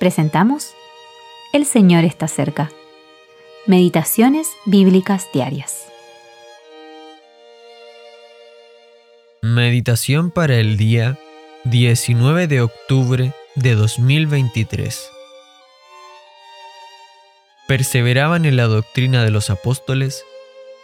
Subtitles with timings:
[0.00, 0.72] presentamos
[1.52, 2.72] El Señor está cerca.
[3.66, 5.84] Meditaciones Bíblicas Diarias.
[9.42, 11.18] Meditación para el día
[11.64, 15.06] 19 de octubre de 2023.
[17.68, 20.24] Perseveraban en la doctrina de los apóstoles,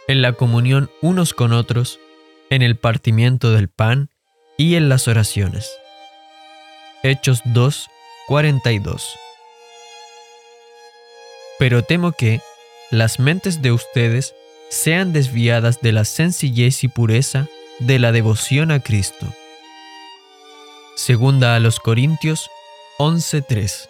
[0.07, 1.99] en la comunión unos con otros,
[2.51, 4.11] en el partimiento del pan
[4.57, 5.71] y en las oraciones.
[7.01, 7.89] Hechos 2,
[8.27, 9.17] 42.
[11.59, 12.41] Pero temo que
[12.91, 14.35] las mentes de ustedes
[14.69, 17.47] sean desviadas de la sencillez y pureza
[17.79, 19.25] de la devoción a Cristo.
[20.95, 22.49] Segunda a los Corintios
[22.99, 23.89] 11:3.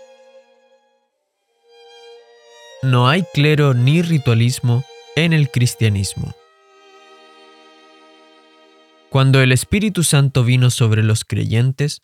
[2.83, 4.83] No hay clero ni ritualismo
[5.15, 6.35] en el cristianismo.
[9.09, 12.03] Cuando el Espíritu Santo vino sobre los creyentes,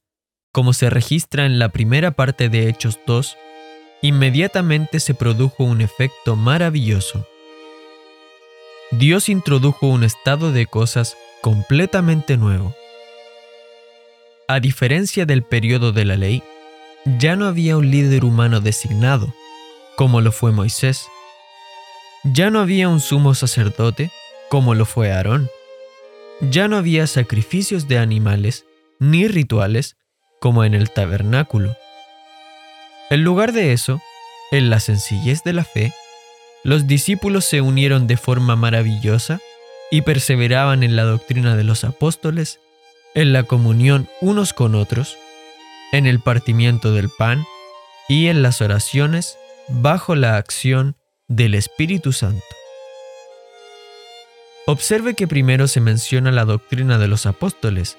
[0.53, 3.37] como se registra en la primera parte de Hechos 2,
[4.03, 7.27] inmediatamente se produjo un efecto maravilloso.
[8.91, 12.75] Dios introdujo un estado de cosas completamente nuevo.
[14.47, 16.43] A diferencia del periodo de la ley,
[17.17, 19.33] ya no había un líder humano designado,
[19.95, 21.07] como lo fue Moisés.
[22.23, 24.11] Ya no había un sumo sacerdote,
[24.49, 25.49] como lo fue Aarón.
[26.41, 28.65] Ya no había sacrificios de animales,
[28.99, 29.97] ni rituales,
[30.43, 31.77] como en el tabernáculo.
[33.09, 34.01] En lugar de eso,
[34.51, 35.93] en la sencillez de la fe,
[36.65, 39.39] los discípulos se unieron de forma maravillosa
[39.89, 42.59] y perseveraban en la doctrina de los apóstoles,
[43.15, 45.17] en la comunión unos con otros,
[45.93, 47.45] en el partimiento del pan
[48.09, 49.37] y en las oraciones
[49.69, 50.97] bajo la acción
[51.29, 52.43] del Espíritu Santo.
[54.67, 57.97] Observe que primero se menciona la doctrina de los apóstoles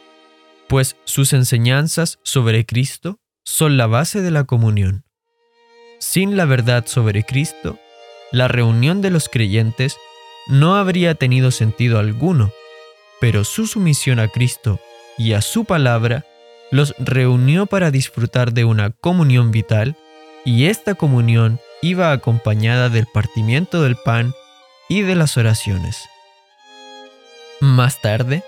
[0.68, 5.04] pues sus enseñanzas sobre Cristo son la base de la comunión.
[5.98, 7.78] Sin la verdad sobre Cristo,
[8.32, 9.96] la reunión de los creyentes
[10.46, 12.52] no habría tenido sentido alguno,
[13.20, 14.80] pero su sumisión a Cristo
[15.16, 16.24] y a su palabra
[16.70, 19.96] los reunió para disfrutar de una comunión vital
[20.44, 24.32] y esta comunión iba acompañada del partimiento del pan
[24.88, 26.08] y de las oraciones.
[27.60, 28.42] Más tarde,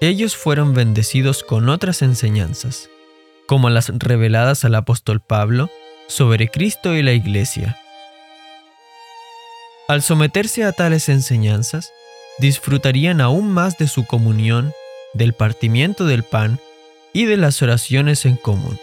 [0.00, 2.88] ellos fueron bendecidos con otras enseñanzas,
[3.46, 5.70] como las reveladas al apóstol Pablo
[6.08, 7.78] sobre Cristo y la Iglesia.
[9.88, 11.92] Al someterse a tales enseñanzas,
[12.38, 14.72] disfrutarían aún más de su comunión,
[15.12, 16.58] del partimiento del pan
[17.12, 18.78] y de las oraciones en común.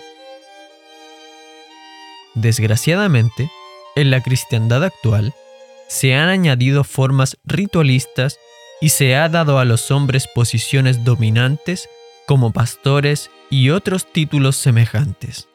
[2.36, 3.50] Desgraciadamente,
[3.96, 5.34] en la cristiandad actual,
[5.88, 8.38] se han añadido formas ritualistas
[8.82, 11.90] y se ha dado a los hombres posiciones dominantes
[12.28, 15.48] como pastores y otros títulos semejantes.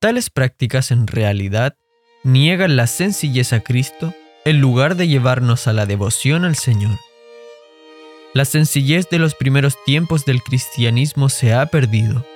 [0.00, 1.76] Tales prácticas en realidad
[2.22, 6.98] niegan la sencillez a Cristo en lugar de llevarnos a la devoción al Señor.
[8.34, 12.26] La sencillez de los primeros tiempos del cristianismo se ha perdido.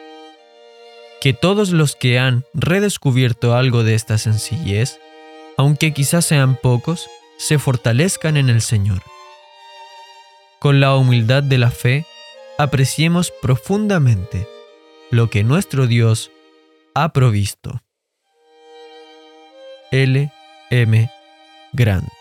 [1.21, 4.99] Que todos los que han redescubierto algo de esta sencillez,
[5.59, 7.07] aunque quizás sean pocos,
[7.41, 9.03] se fortalezcan en el Señor.
[10.59, 12.05] Con la humildad de la fe,
[12.59, 14.47] apreciemos profundamente
[15.11, 16.31] lo que nuestro Dios
[16.95, 17.81] ha provisto.
[19.91, 20.31] L.
[20.71, 21.11] M.
[21.73, 22.20] Grant